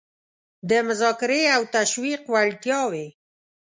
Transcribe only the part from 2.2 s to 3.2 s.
وړتیاوې